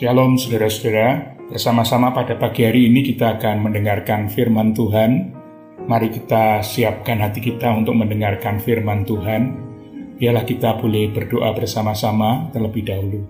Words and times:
Shalom 0.00 0.40
saudara-saudara, 0.40 1.36
bersama-sama 1.52 2.08
pada 2.16 2.32
pagi 2.32 2.64
hari 2.64 2.88
ini 2.88 3.04
kita 3.04 3.36
akan 3.36 3.68
mendengarkan 3.68 4.32
firman 4.32 4.72
Tuhan. 4.72 5.28
Mari 5.84 6.08
kita 6.08 6.64
siapkan 6.64 7.20
hati 7.20 7.44
kita 7.44 7.68
untuk 7.68 7.92
mendengarkan 8.00 8.64
firman 8.64 9.04
Tuhan. 9.04 9.60
Biarlah 10.16 10.48
kita 10.48 10.80
boleh 10.80 11.12
berdoa 11.12 11.52
bersama-sama 11.52 12.48
terlebih 12.48 12.80
dahulu. 12.80 13.20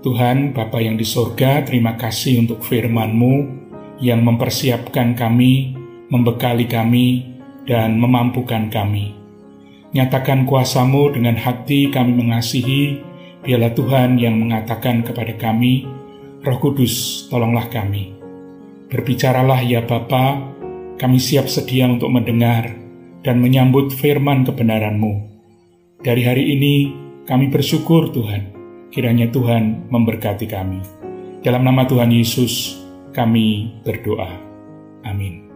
Tuhan, 0.00 0.56
Bapa 0.56 0.80
yang 0.80 0.96
di 0.96 1.04
sorga, 1.04 1.60
terima 1.60 2.00
kasih 2.00 2.48
untuk 2.48 2.64
firman-Mu 2.64 3.34
yang 4.00 4.24
mempersiapkan 4.24 5.12
kami, 5.12 5.76
membekali 6.08 6.64
kami, 6.64 7.28
dan 7.68 8.00
memampukan 8.00 8.72
kami. 8.72 9.12
Nyatakan 9.92 10.48
kuasamu 10.48 11.12
dengan 11.12 11.36
hati 11.36 11.92
kami 11.92 12.16
mengasihi, 12.16 13.05
Biarlah 13.46 13.78
Tuhan 13.78 14.18
yang 14.18 14.42
mengatakan 14.42 15.06
kepada 15.06 15.30
kami, 15.38 15.86
Roh 16.42 16.58
Kudus, 16.58 17.26
tolonglah 17.30 17.70
kami. 17.70 18.10
Berbicaralah 18.90 19.62
ya 19.62 19.86
Bapa, 19.86 20.42
kami 20.98 21.22
siap 21.22 21.46
sedia 21.46 21.86
untuk 21.86 22.10
mendengar 22.10 22.74
dan 23.22 23.38
menyambut 23.38 23.94
firman 23.94 24.42
kebenaran-Mu. 24.42 25.30
Dari 26.02 26.26
hari 26.26 26.58
ini, 26.58 26.74
kami 27.22 27.46
bersyukur 27.46 28.10
Tuhan, 28.10 28.50
kiranya 28.90 29.30
Tuhan 29.30 29.94
memberkati 29.94 30.50
kami. 30.50 30.82
Dalam 31.46 31.62
nama 31.62 31.86
Tuhan 31.86 32.10
Yesus, 32.10 32.82
kami 33.14 33.78
berdoa. 33.86 34.30
Amin. 35.06 35.46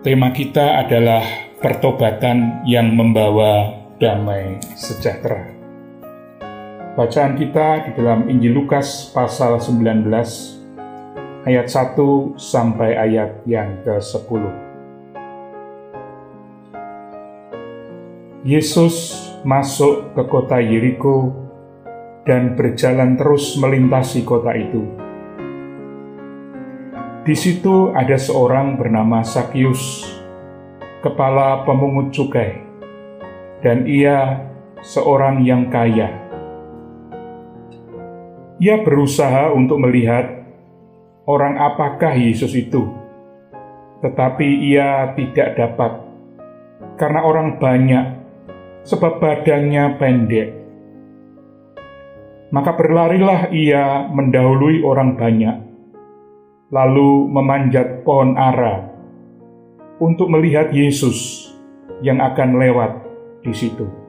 Tema 0.00 0.32
kita 0.32 0.88
adalah 0.88 1.52
pertobatan 1.60 2.64
yang 2.64 2.96
membawa 2.96 3.76
damai 4.00 4.56
sejahtera. 4.72 5.61
Bacaan 6.92 7.40
kita 7.40 7.88
di 7.88 7.96
dalam 7.96 8.28
Injil 8.28 8.52
Lukas 8.52 9.08
pasal 9.16 9.56
19 9.56 10.12
ayat 11.48 11.64
1 11.64 12.36
sampai 12.36 13.00
ayat 13.00 13.40
yang 13.48 13.80
ke-10. 13.80 14.44
Yesus 18.44 19.24
masuk 19.40 20.12
ke 20.12 20.22
kota 20.28 20.60
Yeriko 20.60 21.32
dan 22.28 22.60
berjalan 22.60 23.16
terus 23.16 23.56
melintasi 23.56 24.28
kota 24.28 24.52
itu. 24.52 24.84
Di 27.24 27.32
situ 27.32 27.88
ada 27.96 28.20
seorang 28.20 28.76
bernama 28.76 29.24
Sakius, 29.24 30.12
kepala 31.00 31.64
pemungut 31.64 32.12
cukai, 32.12 32.60
dan 33.64 33.88
ia 33.88 34.44
seorang 34.84 35.40
yang 35.40 35.72
kaya 35.72 36.21
ia 38.62 38.78
berusaha 38.78 39.50
untuk 39.50 39.82
melihat 39.82 40.46
orang 41.26 41.58
apakah 41.58 42.14
Yesus 42.14 42.54
itu, 42.54 42.86
tetapi 44.06 44.70
ia 44.70 45.18
tidak 45.18 45.58
dapat 45.58 45.98
karena 46.94 47.26
orang 47.26 47.58
banyak, 47.58 48.22
sebab 48.86 49.18
badannya 49.18 49.98
pendek. 49.98 50.48
Maka 52.54 52.70
berlarilah 52.78 53.50
ia 53.50 54.06
mendahului 54.06 54.86
orang 54.86 55.18
banyak, 55.18 55.56
lalu 56.70 57.26
memanjat 57.34 58.06
pohon 58.06 58.38
ara 58.38 58.86
untuk 59.98 60.30
melihat 60.30 60.70
Yesus 60.70 61.50
yang 61.98 62.22
akan 62.22 62.62
lewat 62.62 62.92
di 63.42 63.50
situ. 63.50 64.01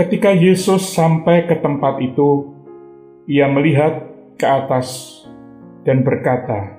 Ketika 0.00 0.32
Yesus 0.32 0.96
sampai 0.96 1.44
ke 1.44 1.60
tempat 1.60 2.00
itu, 2.00 2.56
ia 3.28 3.44
melihat 3.52 4.08
ke 4.40 4.48
atas 4.48 5.20
dan 5.84 6.00
berkata, 6.00 6.72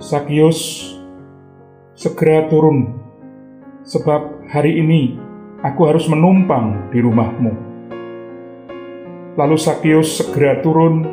"Sakius, 0.00 0.80
segera 1.92 2.48
turun, 2.48 2.88
sebab 3.84 4.48
hari 4.48 4.80
ini 4.80 5.20
aku 5.60 5.84
harus 5.84 6.08
menumpang 6.08 6.88
di 6.88 7.04
rumahmu." 7.04 7.52
Lalu 9.36 9.56
Sakius 9.60 10.24
segera 10.24 10.64
turun 10.64 11.04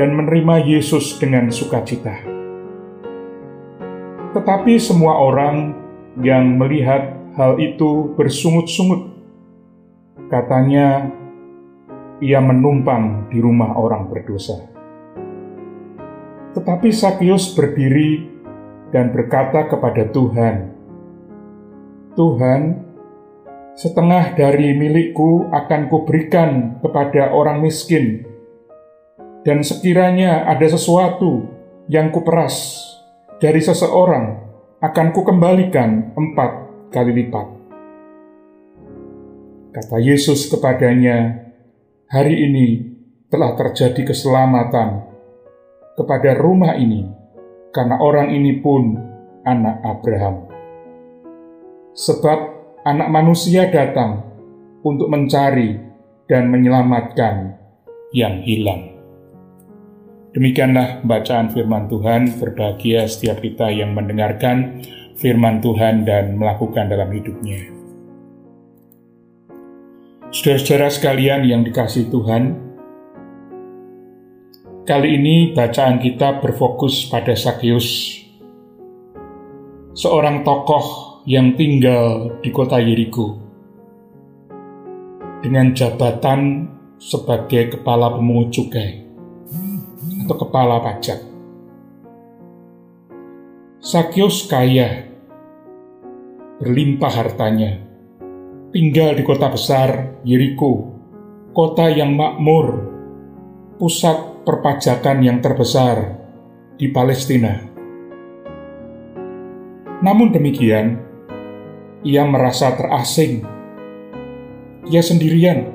dan 0.00 0.16
menerima 0.16 0.64
Yesus 0.64 1.20
dengan 1.20 1.52
sukacita. 1.52 2.24
Tetapi 4.32 4.80
semua 4.80 5.12
orang 5.12 5.76
yang 6.24 6.56
melihat 6.56 7.20
hal 7.36 7.60
itu 7.60 8.16
bersungut-sungut 8.16 9.17
Katanya, 10.26 11.06
ia 12.18 12.42
menumpang 12.42 13.30
di 13.30 13.38
rumah 13.38 13.78
orang 13.78 14.10
berdosa. 14.10 14.58
Tetapi 16.58 16.90
Sakius 16.90 17.54
berdiri 17.54 18.26
dan 18.90 19.14
berkata 19.14 19.70
kepada 19.70 20.10
Tuhan, 20.10 20.74
Tuhan, 22.18 22.60
setengah 23.78 24.34
dari 24.34 24.74
milikku 24.74 25.46
akan 25.54 25.86
kuberikan 25.86 26.82
kepada 26.82 27.30
orang 27.30 27.62
miskin, 27.62 28.26
dan 29.46 29.62
sekiranya 29.62 30.50
ada 30.50 30.66
sesuatu 30.66 31.46
yang 31.86 32.10
kuperas 32.10 32.82
dari 33.38 33.62
seseorang, 33.62 34.42
akan 34.82 35.06
kukembalikan 35.14 36.10
empat 36.18 36.50
kali 36.90 37.22
lipat. 37.22 37.57
Kata 39.78 39.94
Yesus 40.02 40.50
kepadanya, 40.50 41.38
"Hari 42.10 42.34
ini 42.34 42.82
telah 43.30 43.54
terjadi 43.54 44.10
keselamatan 44.10 45.06
kepada 45.94 46.34
rumah 46.34 46.74
ini, 46.74 47.06
karena 47.70 48.02
orang 48.02 48.34
ini 48.34 48.58
pun 48.58 48.98
anak 49.46 49.78
Abraham. 49.86 50.50
Sebab 51.94 52.58
Anak 52.82 53.06
Manusia 53.06 53.70
datang 53.70 54.26
untuk 54.82 55.14
mencari 55.14 55.78
dan 56.26 56.50
menyelamatkan 56.50 57.54
yang 58.10 58.42
hilang." 58.42 58.98
Demikianlah 60.34 61.06
bacaan 61.06 61.54
firman 61.54 61.86
Tuhan. 61.86 62.34
Berbahagia 62.34 63.06
setiap 63.06 63.38
kita 63.38 63.70
yang 63.70 63.94
mendengarkan 63.94 64.82
firman 65.14 65.62
Tuhan 65.62 66.02
dan 66.02 66.34
melakukan 66.34 66.90
dalam 66.90 67.14
hidupnya. 67.14 67.77
Saudara-saudara 70.28 70.92
sekalian 70.92 71.40
yang 71.48 71.64
dikasih 71.64 72.12
Tuhan, 72.12 72.52
kali 74.84 75.16
ini 75.16 75.56
bacaan 75.56 75.96
kita 75.96 76.44
berfokus 76.44 77.08
pada 77.08 77.32
Sakyus, 77.32 78.20
seorang 79.96 80.44
tokoh 80.44 81.24
yang 81.24 81.56
tinggal 81.56 82.36
di 82.44 82.52
kota 82.52 82.76
Yeriko 82.76 83.40
dengan 85.40 85.72
jabatan 85.72 86.68
sebagai 87.00 87.80
kepala 87.80 88.12
pemungut 88.12 88.52
cukai 88.52 89.08
atau 90.28 90.36
kepala 90.44 90.76
pajak. 90.84 91.24
Sakyus 93.80 94.44
kaya, 94.44 95.08
berlimpah 96.60 97.16
hartanya, 97.16 97.87
tinggal 98.68 99.16
di 99.16 99.24
kota 99.24 99.48
besar 99.48 100.20
Yeriko, 100.28 100.92
kota 101.56 101.88
yang 101.88 102.12
makmur, 102.12 102.84
pusat 103.80 104.44
perpajakan 104.44 105.24
yang 105.24 105.40
terbesar 105.40 106.20
di 106.76 106.92
Palestina. 106.92 107.64
Namun 110.04 110.30
demikian, 110.30 111.00
ia 112.04 112.22
merasa 112.28 112.76
terasing. 112.76 113.42
Ia 114.88 115.02
sendirian. 115.02 115.74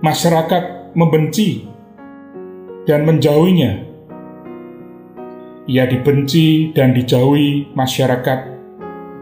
Masyarakat 0.00 0.96
membenci 0.96 1.68
dan 2.88 3.04
menjauhinya. 3.04 3.72
Ia 5.68 5.84
dibenci 5.84 6.72
dan 6.72 6.96
dijauhi 6.96 7.68
masyarakat 7.76 8.40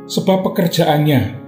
sebab 0.07 0.47
pekerjaannya 0.47 1.48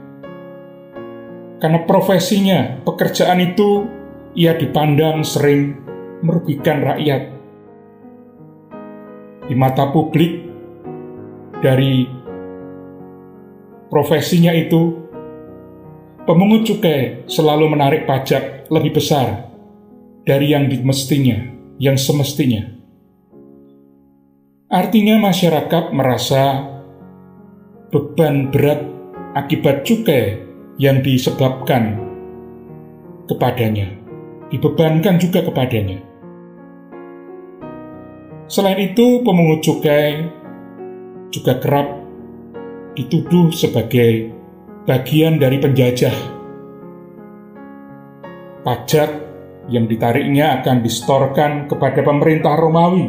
karena 1.60 1.84
profesinya, 1.84 2.80
pekerjaan 2.82 3.38
itu 3.44 3.84
ia 4.32 4.56
dipandang 4.56 5.20
sering 5.20 5.76
merugikan 6.24 6.80
rakyat. 6.80 7.22
Di 9.44 9.54
mata 9.54 9.92
publik, 9.92 10.40
dari 11.60 12.08
profesinya 13.92 14.56
itu, 14.56 14.96
pemungut 16.24 16.64
cukai 16.64 17.28
selalu 17.28 17.76
menarik 17.76 18.08
pajak 18.08 18.72
lebih 18.72 18.96
besar 18.96 19.52
dari 20.24 20.56
yang 20.56 20.64
dimestinya, 20.64 21.44
yang 21.76 22.00
semestinya. 22.00 22.80
Artinya 24.70 25.18
masyarakat 25.18 25.90
merasa 25.92 26.62
beban 27.90 28.54
berat 28.54 28.86
akibat 29.34 29.82
cukai 29.82 30.49
yang 30.80 31.04
disebabkan 31.04 32.00
kepadanya, 33.28 33.92
dibebankan 34.48 35.20
juga 35.20 35.44
kepadanya. 35.44 36.00
Selain 38.48 38.80
itu, 38.80 39.20
pemungut 39.20 39.60
cukai 39.60 40.24
juga 41.28 41.60
kerap 41.60 42.00
dituduh 42.96 43.52
sebagai 43.52 44.32
bagian 44.88 45.36
dari 45.36 45.60
penjajah. 45.60 46.16
Pajak 48.64 49.10
yang 49.68 49.84
ditariknya 49.84 50.64
akan 50.64 50.80
distorkan 50.80 51.68
kepada 51.68 52.00
pemerintah 52.00 52.56
Romawi 52.56 53.06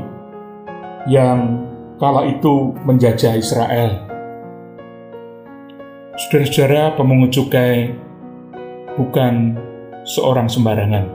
yang 1.07 1.65
kala 1.97 2.27
itu 2.27 2.75
menjajah 2.83 3.39
Israel. 3.39 4.10
Saudara-saudara 6.11 6.99
pemungut 6.99 7.31
cukai 7.31 7.95
bukan 8.99 9.55
seorang 10.03 10.51
sembarangan. 10.51 11.07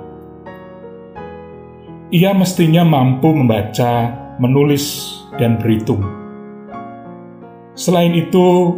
Ia 2.09 2.33
mestinya 2.33 2.81
mampu 2.81 3.29
membaca, 3.29 4.09
menulis, 4.41 5.21
dan 5.37 5.61
berhitung. 5.61 6.01
Selain 7.77 8.17
itu, 8.17 8.73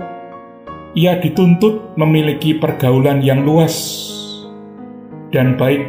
ia 0.98 1.22
dituntut 1.22 1.94
memiliki 1.94 2.58
pergaulan 2.58 3.22
yang 3.22 3.46
luas 3.46 4.10
dan 5.30 5.54
baik. 5.54 5.86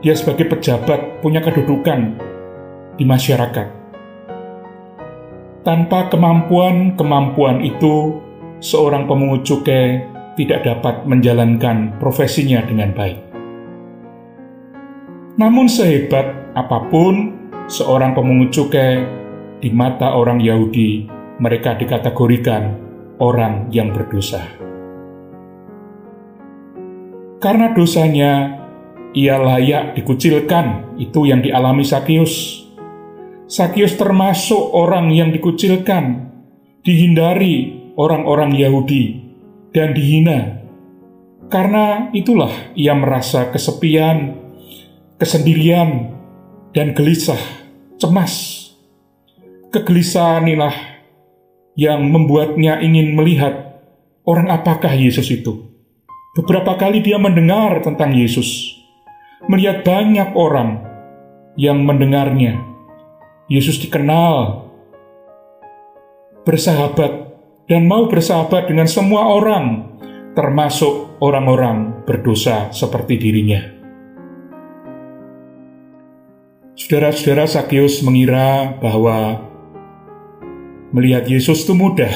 Dia 0.00 0.16
sebagai 0.16 0.48
pejabat 0.48 1.20
punya 1.20 1.44
kedudukan 1.44 2.16
di 2.96 3.04
masyarakat. 3.04 3.68
Tanpa 5.60 6.08
kemampuan-kemampuan 6.08 7.60
itu, 7.60 8.16
seorang 8.62 9.10
pemungut 9.10 9.42
cukai 9.42 10.06
tidak 10.38 10.62
dapat 10.62 11.02
menjalankan 11.04 11.98
profesinya 11.98 12.62
dengan 12.62 12.94
baik. 12.94 13.18
Namun 15.36 15.66
sehebat 15.66 16.54
apa 16.54 16.86
pun 16.86 17.34
seorang 17.66 18.14
pemungut 18.14 18.54
cukai 18.54 19.02
di 19.58 19.68
mata 19.74 20.14
orang 20.14 20.38
Yahudi, 20.38 21.10
mereka 21.42 21.74
dikategorikan 21.74 22.78
orang 23.18 23.66
yang 23.74 23.90
berdosa. 23.90 24.46
Karena 27.42 27.74
dosanya, 27.74 28.62
ia 29.18 29.34
layak 29.42 29.98
dikucilkan, 29.98 30.94
itu 31.02 31.26
yang 31.26 31.42
dialami 31.42 31.82
Sakius. 31.82 32.62
Sakius 33.50 33.98
termasuk 33.98 34.70
orang 34.70 35.10
yang 35.10 35.34
dikucilkan, 35.34 36.30
dihindari 36.86 37.81
orang-orang 37.96 38.56
Yahudi 38.56 39.20
dan 39.72 39.92
dihina. 39.96 40.62
Karena 41.52 42.08
itulah 42.16 42.72
ia 42.72 42.96
merasa 42.96 43.52
kesepian, 43.52 44.40
kesendirian, 45.20 46.16
dan 46.72 46.96
gelisah, 46.96 47.40
cemas. 48.00 48.64
Kegelisahan 49.72 50.48
inilah 50.48 50.76
yang 51.76 52.04
membuatnya 52.08 52.80
ingin 52.80 53.16
melihat 53.16 53.84
orang 54.24 54.48
apakah 54.52 54.92
Yesus 54.92 55.28
itu. 55.32 55.72
Beberapa 56.32 56.80
kali 56.80 57.04
dia 57.04 57.20
mendengar 57.20 57.84
tentang 57.84 58.16
Yesus, 58.16 58.72
melihat 59.48 59.84
banyak 59.84 60.32
orang 60.32 60.80
yang 61.60 61.84
mendengarnya. 61.84 62.56
Yesus 63.52 63.76
dikenal, 63.84 64.64
bersahabat 66.48 67.31
dan 67.72 67.88
mau 67.88 68.04
bersahabat 68.04 68.68
dengan 68.68 68.84
semua 68.84 69.32
orang, 69.32 69.96
termasuk 70.36 71.16
orang-orang 71.24 72.04
berdosa 72.04 72.68
seperti 72.68 73.16
dirinya. 73.16 73.64
Saudara-saudara 76.76 77.48
Sakius 77.48 78.04
mengira 78.04 78.76
bahwa 78.76 79.48
melihat 80.92 81.24
Yesus 81.24 81.64
itu 81.64 81.72
mudah. 81.72 82.12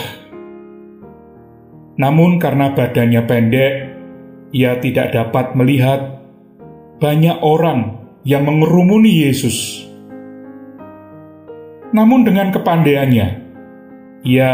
Namun 1.97 2.37
karena 2.37 2.77
badannya 2.77 3.25
pendek, 3.25 3.75
ia 4.53 4.77
tidak 4.77 5.17
dapat 5.17 5.57
melihat 5.57 6.21
banyak 7.01 7.41
orang 7.41 8.13
yang 8.29 8.45
mengerumuni 8.45 9.25
Yesus. 9.25 9.89
Namun 11.97 12.29
dengan 12.29 12.53
kepandaiannya, 12.53 13.29
ia 14.21 14.53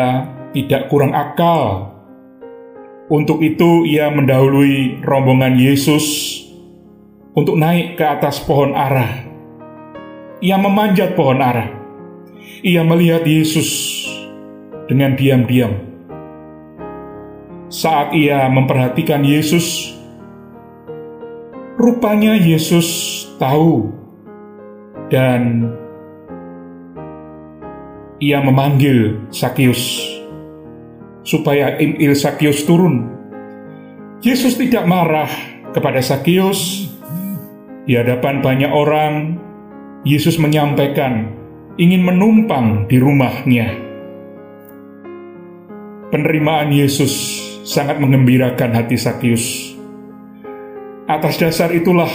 tidak 0.53 0.93
kurang 0.93 1.17
akal. 1.17 1.93
Untuk 3.13 3.45
itu 3.45 3.85
ia 3.85 4.09
mendahului 4.09 5.05
rombongan 5.05 5.57
Yesus 5.61 6.39
untuk 7.37 7.61
naik 7.61 7.97
ke 7.97 8.05
atas 8.05 8.41
pohon 8.41 8.73
ara. 8.73 9.29
Ia 10.41 10.57
memanjat 10.57 11.13
pohon 11.13 11.41
ara. 11.41 11.69
Ia 12.65 12.85
melihat 12.87 13.27
Yesus 13.27 13.69
dengan 14.89 15.13
diam-diam. 15.19 15.77
Saat 17.73 18.13
ia 18.13 18.49
memperhatikan 18.53 19.25
Yesus, 19.25 19.97
rupanya 21.81 22.37
Yesus 22.37 22.89
tahu 23.41 23.93
dan 25.09 25.73
ia 28.21 28.39
memanggil 28.45 29.19
Sakius 29.33 30.22
supaya 31.23 31.79
Il 31.79 32.15
Sakius 32.15 32.67
turun. 32.67 33.07
Yesus 34.23 34.55
tidak 34.59 34.87
marah 34.87 35.31
kepada 35.75 35.99
Sakius. 35.99 36.91
Di 37.83 37.99
hadapan 37.99 38.39
banyak 38.39 38.71
orang, 38.71 39.43
Yesus 40.07 40.39
menyampaikan 40.39 41.35
ingin 41.75 42.07
menumpang 42.07 42.87
di 42.87 43.03
rumahnya. 43.03 43.75
Penerimaan 46.15 46.71
Yesus 46.71 47.11
sangat 47.67 47.99
mengembirakan 47.99 48.71
hati 48.77 48.95
Sakius. 48.95 49.75
Atas 51.11 51.43
dasar 51.43 51.75
itulah 51.75 52.11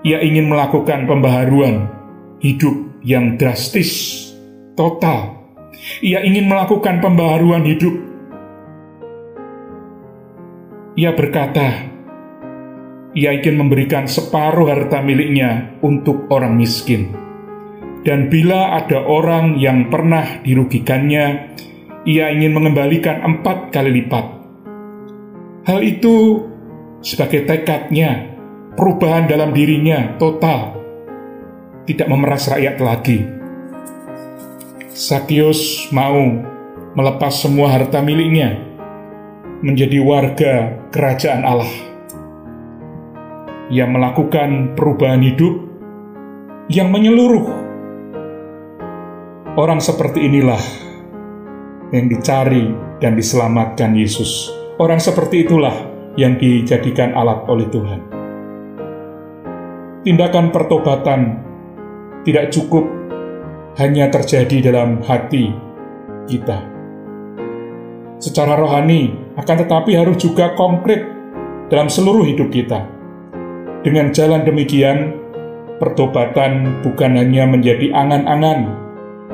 ia 0.00 0.24
ingin 0.24 0.48
melakukan 0.48 1.04
pembaharuan 1.04 1.90
hidup 2.40 2.74
yang 3.04 3.36
drastis, 3.36 4.32
total 4.78 5.41
ia 6.00 6.24
ingin 6.24 6.48
melakukan 6.48 7.02
pembaharuan 7.02 7.66
hidup. 7.66 7.94
Ia 10.96 11.12
berkata, 11.12 11.68
ia 13.12 13.30
ingin 13.36 13.60
memberikan 13.60 14.08
separuh 14.08 14.72
harta 14.72 15.04
miliknya 15.04 15.76
untuk 15.84 16.30
orang 16.32 16.56
miskin. 16.56 17.12
Dan 18.02 18.32
bila 18.32 18.76
ada 18.80 19.04
orang 19.04 19.60
yang 19.60 19.92
pernah 19.92 20.42
dirugikannya, 20.42 21.26
ia 22.08 22.24
ingin 22.34 22.56
mengembalikan 22.56 23.22
empat 23.22 23.70
kali 23.70 23.90
lipat. 24.02 24.26
Hal 25.62 25.80
itu 25.86 26.42
sebagai 26.98 27.46
tekadnya, 27.46 28.34
perubahan 28.74 29.30
dalam 29.30 29.54
dirinya 29.54 30.18
total, 30.18 30.74
tidak 31.86 32.10
memeras 32.10 32.50
rakyat 32.50 32.76
lagi 32.82 33.41
Sakius 35.02 35.90
mau 35.90 36.14
melepas 36.94 37.34
semua 37.34 37.74
harta 37.74 37.98
miliknya 37.98 38.54
menjadi 39.58 39.98
warga 39.98 40.78
kerajaan 40.94 41.42
Allah. 41.42 41.74
Ia 43.66 43.82
melakukan 43.90 44.78
perubahan 44.78 45.26
hidup 45.26 45.58
yang 46.70 46.94
menyeluruh. 46.94 47.50
Orang 49.58 49.82
seperti 49.82 50.22
inilah 50.22 50.62
yang 51.90 52.06
dicari 52.06 52.70
dan 53.02 53.18
diselamatkan 53.18 53.98
Yesus. 53.98 54.54
Orang 54.78 55.02
seperti 55.02 55.42
itulah 55.42 55.82
yang 56.14 56.38
dijadikan 56.38 57.10
alat 57.18 57.42
oleh 57.50 57.66
Tuhan. 57.74 58.00
Tindakan 60.06 60.54
pertobatan 60.54 61.42
tidak 62.22 62.54
cukup 62.54 63.01
hanya 63.80 64.12
terjadi 64.12 64.72
dalam 64.72 65.00
hati 65.00 65.52
kita. 66.28 66.60
Secara 68.20 68.54
rohani, 68.54 69.16
akan 69.34 69.56
tetapi 69.64 69.96
harus 69.96 70.20
juga 70.20 70.52
konkret 70.54 71.02
dalam 71.72 71.88
seluruh 71.88 72.22
hidup 72.28 72.52
kita. 72.52 72.84
Dengan 73.82 74.14
jalan 74.14 74.46
demikian, 74.46 75.18
pertobatan 75.82 76.84
bukan 76.86 77.18
hanya 77.18 77.48
menjadi 77.48 77.90
angan-angan 77.90 78.70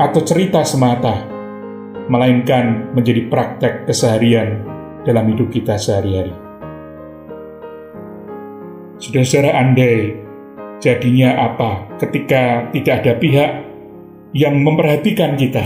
atau 0.00 0.24
cerita 0.24 0.64
semata, 0.64 1.26
melainkan 2.08 2.94
menjadi 2.96 3.28
praktek 3.28 3.84
keseharian 3.84 4.64
dalam 5.04 5.28
hidup 5.28 5.52
kita 5.52 5.76
sehari-hari. 5.76 6.32
Saudara-saudara 8.98 9.52
andai 9.52 10.16
jadinya 10.80 11.52
apa 11.52 11.86
ketika 12.00 12.72
tidak 12.72 12.94
ada 13.04 13.12
pihak 13.20 13.67
yang 14.36 14.60
memperhatikan 14.60 15.36
kita. 15.40 15.64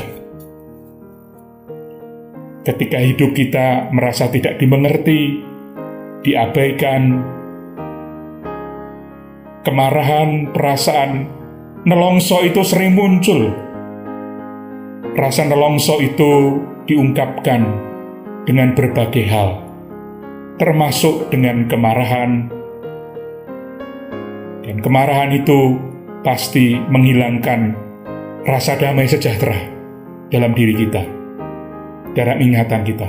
Ketika 2.62 2.98
hidup 3.02 3.34
kita 3.34 3.90
merasa 3.90 4.30
tidak 4.30 4.62
dimengerti, 4.62 5.42
diabaikan, 6.22 7.02
kemarahan, 9.66 10.54
perasaan 10.54 11.26
nelongso 11.82 12.38
itu 12.46 12.62
sering 12.62 12.94
muncul. 12.94 13.50
Rasa 15.12 15.44
nelongso 15.44 15.98
itu 15.98 16.62
diungkapkan 16.86 17.66
dengan 18.46 18.78
berbagai 18.78 19.26
hal, 19.26 19.50
termasuk 20.56 21.28
dengan 21.34 21.66
kemarahan, 21.66 22.48
dan 24.62 24.76
kemarahan 24.80 25.30
itu 25.36 25.76
pasti 26.22 26.78
menghilangkan 26.78 27.91
rasa 28.42 28.74
damai 28.74 29.06
sejahtera 29.06 29.54
dalam 30.26 30.50
diri 30.50 30.74
kita, 30.74 31.02
dalam 32.14 32.38
ingatan 32.42 32.82
kita. 32.82 33.08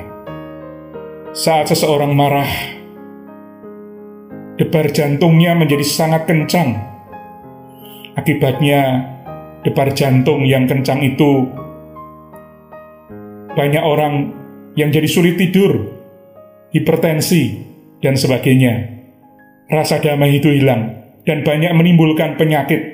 Saat 1.34 1.74
seseorang 1.74 2.14
marah, 2.14 2.50
debar 4.62 4.94
jantungnya 4.94 5.58
menjadi 5.58 5.82
sangat 5.82 6.30
kencang. 6.30 6.78
Akibatnya, 8.14 9.10
debar 9.66 9.90
jantung 9.98 10.46
yang 10.46 10.70
kencang 10.70 11.02
itu 11.02 11.50
banyak 13.58 13.82
orang 13.82 14.30
yang 14.78 14.94
jadi 14.94 15.10
sulit 15.10 15.42
tidur, 15.42 15.98
hipertensi, 16.70 17.74
dan 18.06 18.14
sebagainya. 18.14 19.02
Rasa 19.74 19.98
damai 19.98 20.38
itu 20.38 20.54
hilang 20.54 20.94
dan 21.26 21.42
banyak 21.42 21.74
menimbulkan 21.74 22.38
penyakit. 22.38 22.93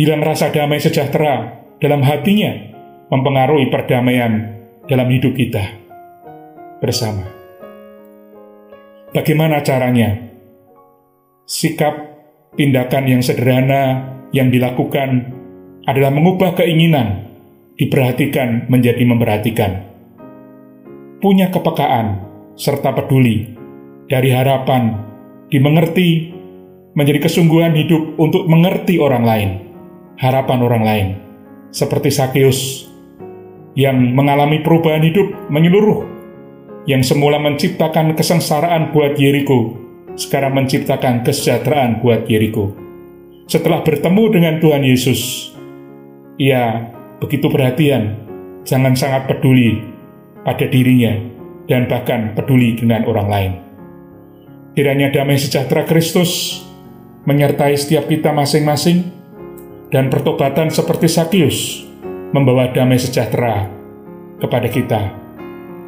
Hilang 0.00 0.24
rasa 0.24 0.48
damai 0.48 0.80
sejahtera 0.80 1.60
dalam 1.76 2.00
hatinya 2.00 2.56
mempengaruhi 3.12 3.68
perdamaian 3.68 4.32
dalam 4.88 5.04
hidup 5.12 5.36
kita 5.36 5.60
bersama. 6.80 7.28
Bagaimana 9.12 9.60
caranya? 9.60 10.16
Sikap 11.44 12.16
tindakan 12.56 13.12
yang 13.12 13.20
sederhana 13.20 14.08
yang 14.32 14.48
dilakukan 14.48 15.36
adalah 15.84 16.08
mengubah 16.08 16.56
keinginan 16.56 17.28
diperhatikan 17.76 18.72
menjadi 18.72 19.04
memperhatikan. 19.04 19.84
Punya 21.20 21.52
kepekaan 21.52 22.24
serta 22.56 22.96
peduli 22.96 23.52
dari 24.08 24.32
harapan 24.32 24.96
dimengerti 25.52 26.32
menjadi 26.96 27.28
kesungguhan 27.28 27.76
hidup 27.76 28.16
untuk 28.16 28.48
mengerti 28.48 28.96
orang 28.96 29.28
lain, 29.28 29.69
harapan 30.20 30.58
orang 30.60 30.84
lain. 30.84 31.08
Seperti 31.72 32.12
Sakeus 32.12 32.86
yang 33.72 33.96
mengalami 34.12 34.60
perubahan 34.60 35.00
hidup 35.00 35.48
menyeluruh, 35.48 36.04
yang 36.84 37.00
semula 37.00 37.40
menciptakan 37.40 38.12
kesengsaraan 38.12 38.92
buat 38.92 39.16
Yeriko, 39.16 39.80
sekarang 40.20 40.60
menciptakan 40.60 41.24
kesejahteraan 41.24 42.04
buat 42.04 42.28
Yeriko. 42.28 42.76
Setelah 43.48 43.80
bertemu 43.80 44.24
dengan 44.30 44.54
Tuhan 44.60 44.84
Yesus, 44.84 45.50
ia 46.36 46.92
begitu 47.18 47.48
perhatian, 47.48 48.20
jangan 48.68 48.92
sangat 48.94 49.26
peduli 49.26 49.80
pada 50.44 50.66
dirinya, 50.68 51.16
dan 51.64 51.86
bahkan 51.88 52.34
peduli 52.36 52.76
dengan 52.76 53.06
orang 53.08 53.28
lain. 53.30 53.52
Kiranya 54.74 55.10
damai 55.10 55.38
sejahtera 55.38 55.82
Kristus 55.86 56.62
menyertai 57.26 57.74
setiap 57.74 58.06
kita 58.06 58.30
masing-masing, 58.30 59.19
dan 59.90 60.08
pertobatan 60.08 60.70
seperti 60.70 61.10
Sakius 61.10 61.84
membawa 62.30 62.70
damai 62.70 62.96
sejahtera 62.96 63.66
kepada 64.38 64.70
kita. 64.70 65.02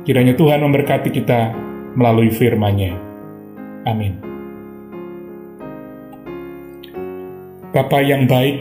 Kiranya 0.02 0.34
Tuhan 0.34 0.60
memberkati 0.66 1.14
kita 1.14 1.54
melalui 1.94 2.34
firman-Nya. 2.34 2.92
Amin. 3.86 4.18
Bapa 7.72 8.04
yang 8.04 8.28
baik, 8.28 8.60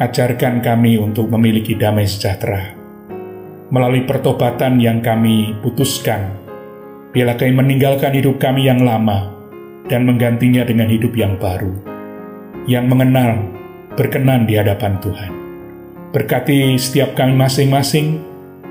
ajarkan 0.00 0.64
kami 0.64 0.98
untuk 0.98 1.30
memiliki 1.30 1.78
damai 1.78 2.08
sejahtera 2.08 2.74
melalui 3.70 4.02
pertobatan 4.02 4.82
yang 4.82 4.98
kami 5.00 5.56
putuskan 5.62 6.44
Biarlah 7.14 7.38
kami 7.38 7.54
meninggalkan 7.54 8.10
hidup 8.10 8.42
kami 8.42 8.66
yang 8.66 8.82
lama 8.82 9.30
dan 9.86 10.02
menggantinya 10.02 10.66
dengan 10.66 10.90
hidup 10.90 11.14
yang 11.14 11.38
baru, 11.38 11.70
yang 12.64 12.88
mengenal, 12.88 13.40
berkenan 13.94 14.48
di 14.48 14.56
hadapan 14.56 14.96
Tuhan. 15.00 15.32
Berkati 16.14 16.78
setiap 16.78 17.18
kami 17.18 17.34
masing-masing 17.34 18.22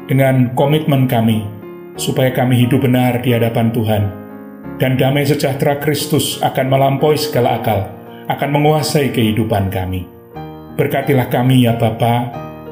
dengan 0.07 0.51
komitmen 0.55 1.05
kami, 1.05 1.43
supaya 1.99 2.31
kami 2.31 2.65
hidup 2.65 2.83
benar 2.83 3.19
di 3.21 3.35
hadapan 3.35 3.69
Tuhan, 3.69 4.03
dan 4.79 4.95
damai 4.95 5.27
sejahtera 5.27 5.77
Kristus 5.77 6.39
akan 6.41 6.65
melampaui 6.71 7.19
segala 7.19 7.59
akal, 7.59 7.87
akan 8.31 8.49
menguasai 8.55 9.11
kehidupan 9.11 9.69
kami. 9.69 10.07
Berkatilah 10.79 11.29
kami 11.29 11.67
ya 11.67 11.77
Bapa, 11.77 12.31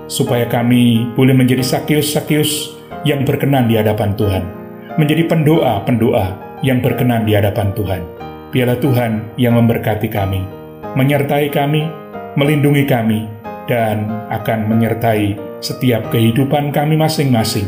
supaya 0.10 0.50
kami 0.50 1.14
boleh 1.14 1.36
menjadi 1.38 1.62
sakius-sakius 1.62 2.74
yang 3.06 3.24
berkenan 3.24 3.70
di 3.70 3.78
hadapan 3.78 4.18
Tuhan 4.18 4.62
menjadi 5.00 5.24
pendoa-pendoa 5.28 6.60
yang 6.66 6.84
berkenan 6.84 7.24
di 7.24 7.38
hadapan 7.38 7.72
Tuhan. 7.76 8.02
Biarlah 8.52 8.80
Tuhan 8.84 9.12
yang 9.40 9.56
memberkati 9.56 10.12
kami, 10.12 10.44
menyertai 10.98 11.48
kami, 11.52 11.88
melindungi 12.40 12.84
kami, 12.88 13.28
dan 13.68 14.10
akan 14.32 14.68
menyertai 14.68 15.38
setiap 15.62 16.10
kehidupan 16.10 16.74
kami 16.74 16.98
masing-masing. 16.98 17.68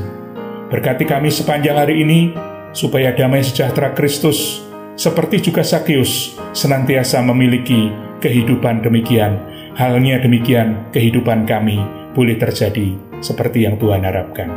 Berkati 0.71 1.05
kami 1.05 1.29
sepanjang 1.29 1.77
hari 1.77 2.01
ini, 2.01 2.33
supaya 2.73 3.13
damai 3.13 3.45
sejahtera 3.45 3.93
Kristus, 3.93 4.65
seperti 4.97 5.39
juga 5.39 5.61
Sakius, 5.61 6.35
senantiasa 6.51 7.21
memiliki 7.21 7.93
kehidupan 8.19 8.81
demikian. 8.81 9.37
Halnya 9.73 10.21
demikian 10.21 10.89
kehidupan 10.93 11.49
kami 11.49 11.81
boleh 12.13 12.37
terjadi 12.37 12.93
seperti 13.21 13.65
yang 13.65 13.81
Tuhan 13.81 14.05
harapkan. 14.05 14.49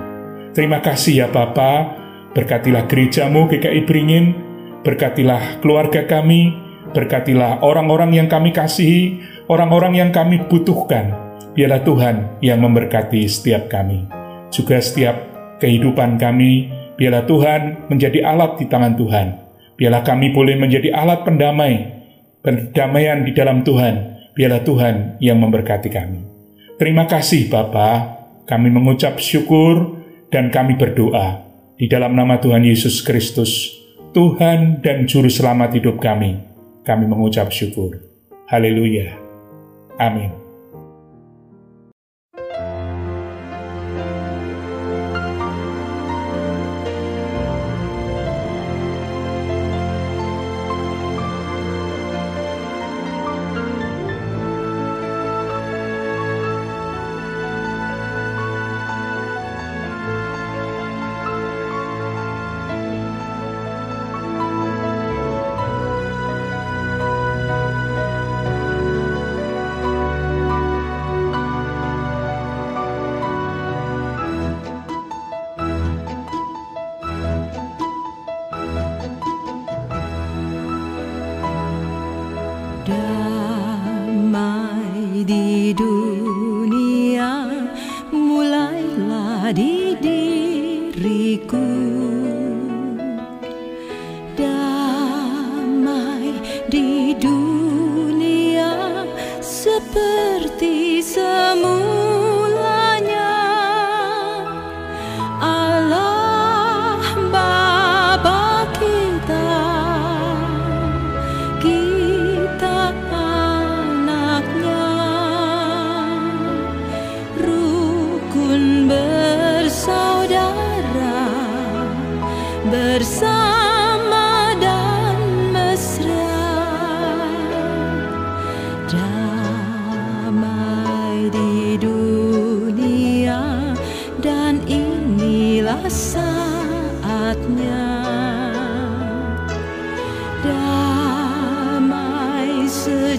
Terima 0.52 0.80
kasih 0.84 1.24
ya 1.24 1.28
Bapak, 1.28 2.06
Berkatilah 2.36 2.84
gerejamu 2.84 3.48
GKI 3.48 3.88
Beringin, 3.88 4.36
berkatilah 4.84 5.56
keluarga 5.64 6.04
kami, 6.04 6.52
berkatilah 6.96 7.60
orang-orang 7.60 8.16
yang 8.16 8.28
kami 8.32 8.56
kasihi, 8.56 9.20
orang-orang 9.52 10.00
yang 10.00 10.10
kami 10.16 10.40
butuhkan. 10.48 11.12
Biarlah 11.52 11.84
Tuhan 11.84 12.40
yang 12.40 12.64
memberkati 12.64 13.28
setiap 13.28 13.68
kami. 13.68 14.08
Juga 14.48 14.80
setiap 14.80 15.16
kehidupan 15.60 16.16
kami, 16.16 16.72
biarlah 16.96 17.28
Tuhan 17.28 17.92
menjadi 17.92 18.24
alat 18.24 18.56
di 18.56 18.64
tangan 18.64 18.96
Tuhan. 18.96 19.26
Biarlah 19.76 20.00
kami 20.04 20.32
boleh 20.32 20.56
menjadi 20.56 20.96
alat 20.96 21.28
pendamai, 21.28 22.00
perdamaian 22.40 23.24
di 23.28 23.36
dalam 23.36 23.60
Tuhan. 23.60 24.16
Biarlah 24.32 24.64
Tuhan 24.64 24.94
yang 25.20 25.36
memberkati 25.40 25.88
kami. 25.92 26.20
Terima 26.76 27.08
kasih 27.08 27.48
Bapa, 27.48 28.20
kami 28.44 28.68
mengucap 28.68 29.16
syukur 29.16 30.00
dan 30.28 30.52
kami 30.52 30.76
berdoa 30.76 31.44
di 31.80 31.88
dalam 31.88 32.12
nama 32.12 32.36
Tuhan 32.36 32.64
Yesus 32.64 33.00
Kristus, 33.00 33.72
Tuhan 34.12 34.84
dan 34.84 35.08
Juru 35.08 35.32
Selamat 35.32 35.72
hidup 35.72 36.00
kami, 36.00 36.36
kami 36.86 37.10
mengucap 37.10 37.50
syukur. 37.50 37.98
Haleluya. 38.46 39.18
Amin. 39.98 40.45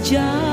Sejahtera 0.08 0.47